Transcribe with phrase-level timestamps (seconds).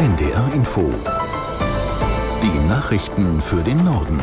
[0.00, 0.90] NDR Info.
[2.42, 4.18] Die Nachrichten für den Norden.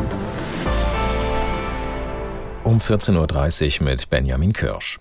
[2.64, 4.98] Um 14.30 Uhr mit Benjamin Kirsch.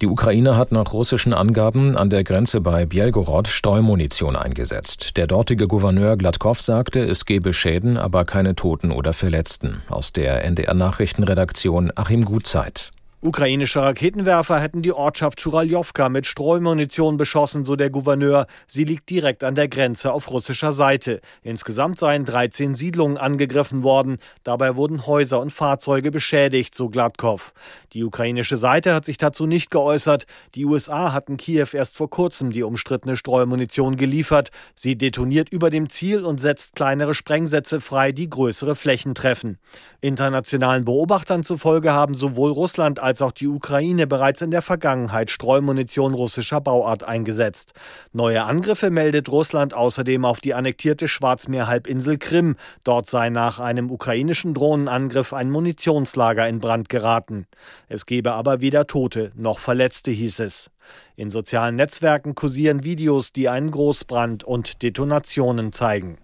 [0.00, 5.16] Die Ukraine hat nach russischen Angaben an der Grenze bei Bielgorod Streumunition eingesetzt.
[5.16, 9.82] Der dortige Gouverneur Gladkow sagte, es gebe Schäden, aber keine Toten oder Verletzten.
[9.88, 12.90] Aus der NDR Nachrichtenredaktion Achim Gutzeit.
[13.20, 18.46] Ukrainische Raketenwerfer hätten die Ortschaft Churaljowka mit Streumunition beschossen, so der Gouverneur.
[18.68, 21.20] Sie liegt direkt an der Grenze auf russischer Seite.
[21.42, 24.18] Insgesamt seien 13 Siedlungen angegriffen worden.
[24.44, 27.52] Dabei wurden Häuser und Fahrzeuge beschädigt, so Gladkow.
[27.92, 30.26] Die ukrainische Seite hat sich dazu nicht geäußert.
[30.54, 34.50] Die USA hatten Kiew erst vor kurzem die umstrittene Streumunition geliefert.
[34.76, 39.58] Sie detoniert über dem Ziel und setzt kleinere Sprengsätze frei, die größere Flächen treffen.
[40.00, 46.12] Internationalen Beobachtern zufolge haben sowohl Russland als auch die Ukraine bereits in der Vergangenheit Streumunition
[46.12, 47.72] russischer Bauart eingesetzt.
[48.12, 52.56] Neue Angriffe meldet Russland außerdem auf die annektierte Schwarzmeerhalbinsel Krim.
[52.84, 57.46] Dort sei nach einem ukrainischen Drohnenangriff ein Munitionslager in Brand geraten.
[57.88, 60.70] Es gebe aber weder Tote noch Verletzte, hieß es.
[61.16, 66.18] In sozialen Netzwerken kursieren Videos, die einen Großbrand und Detonationen zeigen.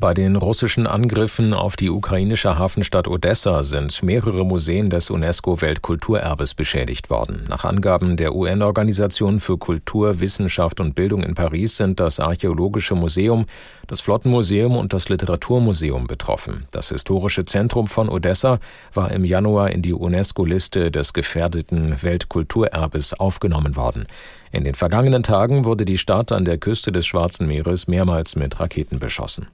[0.00, 7.10] Bei den russischen Angriffen auf die ukrainische Hafenstadt Odessa sind mehrere Museen des UNESCO-Weltkulturerbes beschädigt
[7.10, 7.42] worden.
[7.48, 13.46] Nach Angaben der UN-Organisation für Kultur, Wissenschaft und Bildung in Paris sind das Archäologische Museum,
[13.88, 16.68] das Flottenmuseum und das Literaturmuseum betroffen.
[16.70, 18.60] Das historische Zentrum von Odessa
[18.94, 24.06] war im Januar in die UNESCO-Liste des gefährdeten Weltkulturerbes aufgenommen worden.
[24.52, 28.60] In den vergangenen Tagen wurde die Stadt an der Küste des Schwarzen Meeres mehrmals mit
[28.60, 29.48] Raketen beschossen.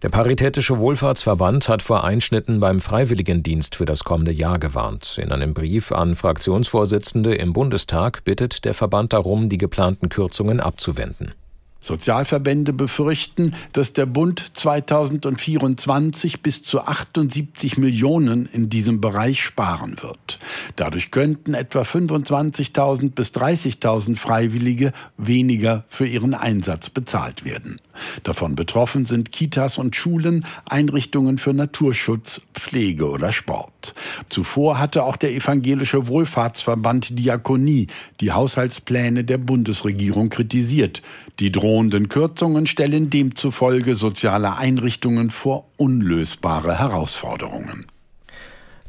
[0.00, 5.18] Der Paritätische Wohlfahrtsverband hat vor Einschnitten beim Freiwilligendienst für das kommende Jahr gewarnt.
[5.20, 11.32] In einem Brief an Fraktionsvorsitzende im Bundestag bittet der Verband darum, die geplanten Kürzungen abzuwenden.
[11.80, 20.38] Sozialverbände befürchten, dass der Bund 2024 bis zu 78 Millionen in diesem Bereich sparen wird.
[20.76, 27.76] Dadurch könnten etwa 25.000 bis 30.000 Freiwillige weniger für ihren Einsatz bezahlt werden.
[28.22, 33.94] Davon betroffen sind Kitas und Schulen, Einrichtungen für Naturschutz, Pflege oder Sport.
[34.28, 37.86] Zuvor hatte auch der evangelische Wohlfahrtsverband Diakonie
[38.20, 41.00] die Haushaltspläne der Bundesregierung kritisiert.
[41.40, 47.86] Die drohenden Kürzungen stellen demzufolge soziale Einrichtungen vor unlösbare Herausforderungen.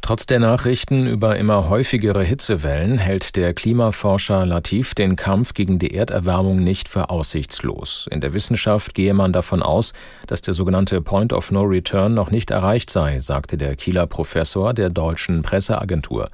[0.09, 5.93] Trotz der Nachrichten über immer häufigere Hitzewellen hält der Klimaforscher Latif den Kampf gegen die
[5.93, 8.07] Erderwärmung nicht für aussichtslos.
[8.09, 9.93] In der Wissenschaft gehe man davon aus,
[10.25, 14.73] dass der sogenannte Point of No Return noch nicht erreicht sei, sagte der Kieler Professor
[14.73, 16.27] der deutschen Presseagentur.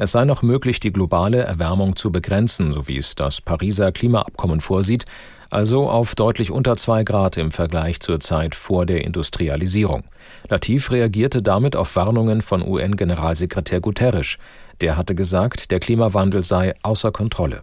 [0.00, 4.60] Es sei noch möglich, die globale Erwärmung zu begrenzen, so wie es das Pariser Klimaabkommen
[4.60, 5.06] vorsieht,
[5.50, 10.04] also auf deutlich unter zwei Grad im Vergleich zur Zeit vor der Industrialisierung.
[10.48, 14.38] Latif reagierte damit auf Warnungen von UN-Generalsekretär Guterres.
[14.80, 17.62] Der hatte gesagt, der Klimawandel sei außer Kontrolle.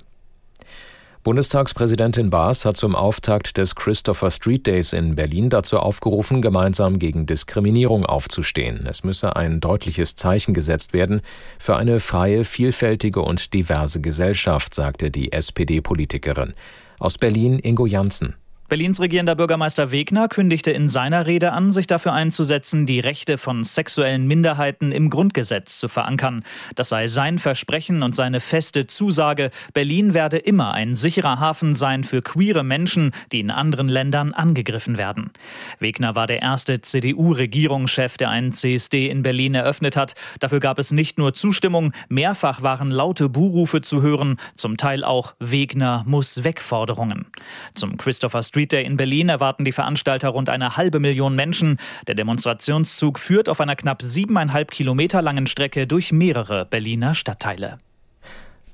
[1.25, 7.25] Bundestagspräsidentin Baas hat zum Auftakt des Christopher Street Days in Berlin dazu aufgerufen, gemeinsam gegen
[7.25, 8.86] Diskriminierung aufzustehen.
[8.86, 11.22] Es müsse ein deutliches Zeichen gesetzt werden
[11.58, 16.53] für eine freie, vielfältige und diverse Gesellschaft, sagte die SPD-Politikerin.
[17.00, 18.35] Aus Berlin Ingo Janssen.
[18.68, 23.64] Berlins regierender Bürgermeister Wegner kündigte in seiner Rede an, sich dafür einzusetzen, die Rechte von
[23.64, 26.44] sexuellen Minderheiten im Grundgesetz zu verankern.
[26.74, 32.03] Das sei sein Versprechen und seine feste Zusage, Berlin werde immer ein sicherer Hafen sein
[32.03, 35.30] für queere Menschen, die in anderen Ländern angegriffen werden.
[35.78, 40.16] Wegner war der erste CDU-Regierungschef, der einen CSD in Berlin eröffnet hat.
[40.40, 45.36] Dafür gab es nicht nur Zustimmung, mehrfach waren laute Buhrufe zu hören, zum Teil auch
[45.38, 47.28] Wegner muss Wegforderungen.
[47.76, 51.77] Zum Christopher Street Day in Berlin erwarten die Veranstalter rund eine halbe Million Menschen.
[52.07, 57.79] Der Demonstrationszug führt auf einer knapp siebeneinhalb Kilometer langen Strecke durch mehrere Berliner Stadtteile.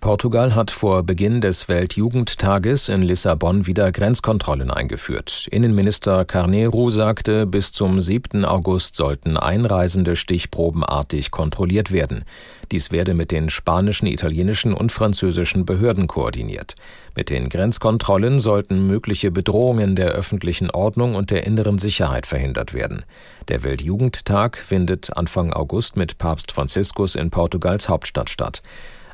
[0.01, 5.47] Portugal hat vor Beginn des Weltjugendtages in Lissabon wieder Grenzkontrollen eingeführt.
[5.52, 8.43] Innenminister Carneiro sagte, bis zum 7.
[8.43, 12.25] August sollten Einreisende stichprobenartig kontrolliert werden.
[12.72, 16.73] Dies werde mit den spanischen, italienischen und französischen Behörden koordiniert.
[17.16, 23.03] Mit den Grenzkontrollen sollten mögliche Bedrohungen der öffentlichen Ordnung und der inneren Sicherheit verhindert werden.
[23.49, 28.64] Der Weltjugendtag findet Anfang August mit Papst Franziskus in Portugals Hauptstadt statt.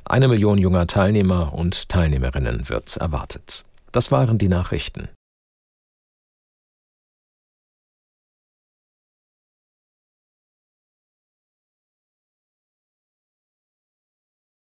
[0.10, 3.66] Eine Million junger Teilnehmer und Teilnehmerinnen wird erwartet.
[3.92, 5.10] Das waren die Nachrichten.